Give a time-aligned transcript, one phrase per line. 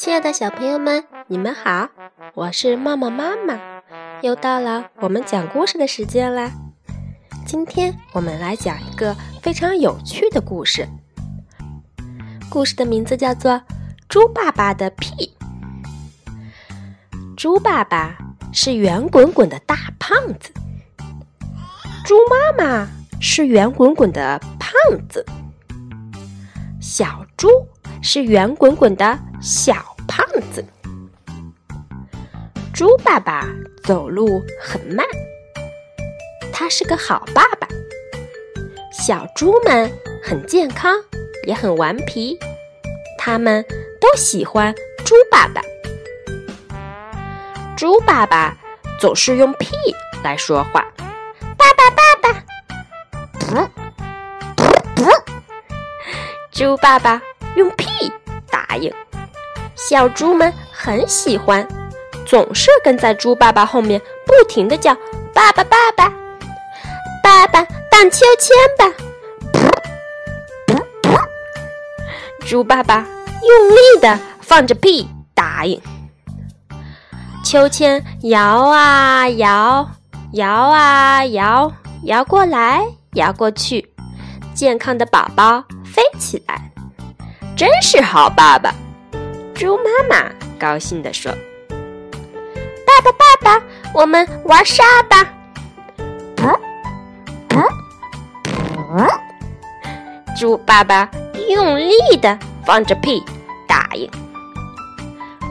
[0.00, 1.90] 亲爱的小朋友们，你们好，
[2.32, 3.60] 我是茂茂妈妈，
[4.22, 6.50] 又到了我们讲故事的时间啦。
[7.44, 10.88] 今天我们来讲一个非常有趣的故事，
[12.48, 13.52] 故事的名字叫做
[14.08, 15.36] 《猪爸爸的屁》。
[17.36, 18.16] 猪爸爸
[18.54, 20.50] 是圆滚滚的大胖子，
[22.06, 22.88] 猪妈妈
[23.20, 24.72] 是圆滚滚的胖
[25.10, 25.26] 子，
[26.80, 27.50] 小猪
[28.00, 30.64] 是圆滚滚的小胖子。
[32.74, 33.46] 猪爸爸
[33.84, 35.06] 走路很慢，
[36.52, 37.68] 他是个好爸爸。
[38.90, 39.90] 小猪们
[40.22, 40.96] 很健康，
[41.46, 42.36] 也很顽皮，
[43.16, 43.64] 他们
[44.00, 45.62] 都喜欢猪爸爸。
[47.76, 48.56] 猪爸爸
[48.98, 49.68] 总是用屁
[50.24, 50.84] 来说话，
[51.56, 52.44] 爸爸爸爸，
[53.38, 53.68] 噗
[54.56, 54.64] 噗
[54.96, 55.22] 噗。
[56.50, 57.22] 猪爸爸
[57.56, 58.12] 用屁，
[59.88, 61.66] 小猪们很喜欢，
[62.26, 64.94] 总是跟在猪爸爸后面，不停的叫
[65.32, 66.12] 爸爸爸爸，
[67.22, 68.94] 爸爸荡秋千吧，
[72.46, 73.06] 猪爸爸
[73.42, 75.80] 用力的放着屁答应。
[77.42, 79.90] 秋千摇啊摇，
[80.32, 81.72] 摇啊摇，
[82.04, 83.92] 摇过来，摇过去，
[84.54, 86.70] 健康的宝宝飞起来，
[87.56, 88.72] 真是好爸爸！
[89.60, 91.30] 猪妈妈高兴地说
[91.68, 95.34] ：“爸爸，爸爸，我们玩沙吧！”
[96.34, 96.58] 噗
[97.46, 97.68] 噗
[98.74, 99.20] 噗！
[100.34, 101.10] 猪爸爸
[101.50, 103.22] 用力的放着屁，
[103.68, 104.10] 答应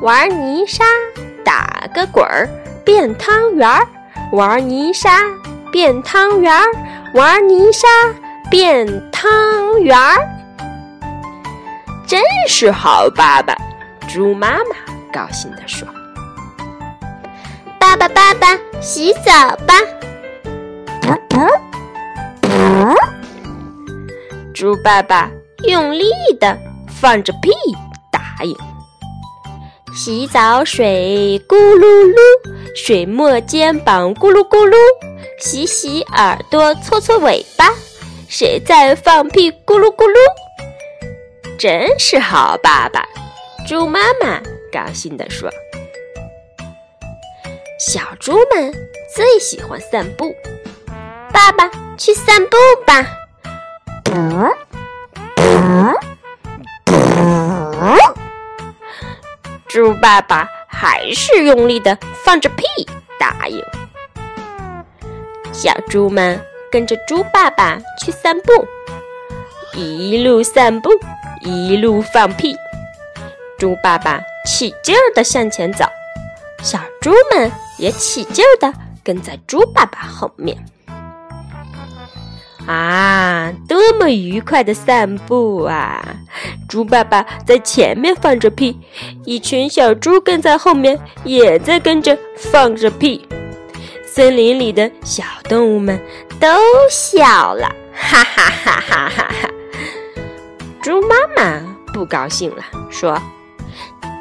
[0.00, 0.84] 玩泥沙。
[1.44, 2.48] 打个滚儿，
[2.84, 3.84] 变汤圆儿，
[4.30, 5.20] 玩泥沙
[5.72, 6.64] 变汤圆儿，
[7.12, 7.88] 玩泥沙
[8.48, 10.16] 变汤圆儿，
[12.06, 13.56] 真是好爸爸！
[14.08, 14.76] 猪妈妈
[15.12, 15.86] 高兴地说
[17.78, 19.74] ：“爸爸，爸爸，洗澡吧！”
[21.02, 21.60] 噗噗
[22.40, 22.96] 噗！
[24.54, 25.30] 猪爸爸
[25.64, 26.56] 用力的
[26.88, 27.50] 放着屁，
[28.10, 28.56] 答应。
[29.94, 32.16] 洗澡水咕噜噜，
[32.74, 34.76] 水没肩膀咕噜咕噜，
[35.38, 37.70] 洗洗耳朵搓搓尾巴，
[38.28, 40.16] 谁在放屁咕噜咕噜？
[41.58, 43.04] 真是好爸爸！
[43.66, 44.40] 猪妈妈
[44.72, 45.50] 高兴地说
[47.80, 48.72] ：“小猪们
[49.12, 50.32] 最喜欢散步，
[51.32, 51.68] 爸爸
[51.98, 52.56] 去散步
[52.86, 53.04] 吧。”。
[59.66, 62.64] 猪爸爸还是用力的放着屁，
[63.18, 63.60] 答应。
[65.52, 66.40] 小猪们
[66.70, 68.64] 跟着猪爸爸去散步，
[69.74, 70.90] 一路散步，
[71.40, 72.56] 一路放屁。
[73.58, 75.84] 猪爸爸起劲儿的向前走，
[76.62, 78.72] 小猪们也起劲儿的
[79.02, 80.56] 跟在猪爸爸后面。
[82.66, 86.04] 啊，多么愉快的散步啊！
[86.68, 88.76] 猪爸爸在前面放着屁，
[89.24, 93.24] 一群小猪跟在后面，也在跟着放着屁。
[94.04, 96.00] 森林里的小动物们
[96.40, 96.48] 都
[96.90, 99.50] 笑了，哈哈哈哈哈哈！
[100.82, 101.62] 猪妈妈
[101.92, 103.16] 不高兴了，说：“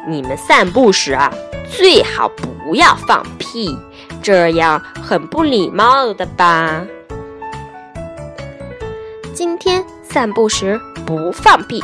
[0.07, 1.33] 你们散步时啊，
[1.69, 3.77] 最好不要放屁，
[4.21, 6.85] 这样很不礼貌的吧。”
[9.33, 11.83] 今天散步时不放屁，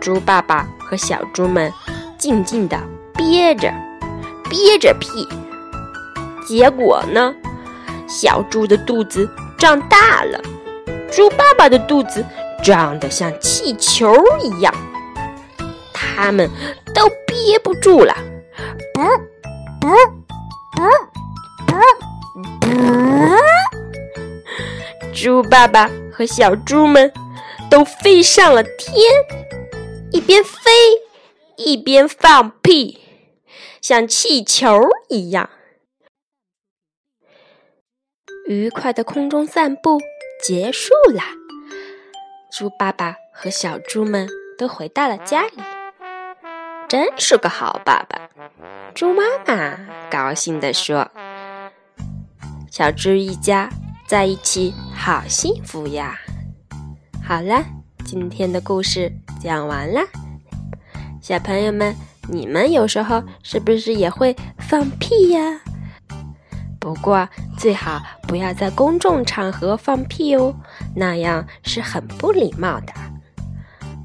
[0.00, 1.72] 猪爸爸和小猪们
[2.18, 2.78] 静静地
[3.14, 3.72] 憋着，
[4.50, 5.26] 憋着屁。
[6.46, 7.34] 结果呢，
[8.06, 9.26] 小猪的肚子
[9.56, 10.38] 胀大了，
[11.10, 12.22] 猪爸爸的肚子
[12.62, 14.74] 胀得像气球一样，
[15.94, 16.50] 他们
[17.44, 18.16] 憋不住了，
[18.94, 19.02] 不
[19.78, 19.88] 不
[20.72, 20.80] 不
[21.60, 22.72] 不不，
[25.12, 25.90] 猪爸爸。
[26.16, 27.12] 和小猪们
[27.68, 28.94] 都飞上了天，
[30.12, 30.60] 一边飞
[31.56, 33.00] 一边放屁，
[33.82, 35.50] 像气球一样。
[38.46, 40.00] 愉快的空中散步
[40.40, 41.22] 结束了，
[42.52, 45.73] 猪爸爸和小猪们都回到了家里。
[46.88, 48.28] 真是个好爸爸，
[48.94, 49.76] 猪妈妈
[50.10, 51.10] 高兴地说
[52.70, 53.68] ：“小猪一家。”
[54.06, 56.20] 在一起好幸福呀！
[57.26, 57.64] 好了，
[58.04, 59.10] 今天的故事
[59.40, 60.02] 讲完了。
[61.22, 61.96] 小朋友们，
[62.28, 65.58] 你们有时候是不是也会放屁呀？
[66.78, 67.26] 不过
[67.56, 67.98] 最好
[68.28, 70.54] 不要在公众场合放屁哦，
[70.94, 72.92] 那样是很不礼貌的。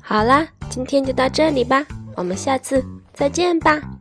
[0.02, 1.86] 好啦，今天就到这里吧。
[2.20, 2.84] 我们下次
[3.14, 3.99] 再见吧。